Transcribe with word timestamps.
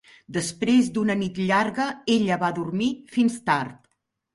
Després 0.37 0.89
d'una 0.95 1.17
nit 1.21 1.37
llarg, 1.45 1.79
ella 2.19 2.41
va 2.49 2.53
dormir 2.59 2.93
fins 3.19 3.43
tard. 3.53 3.83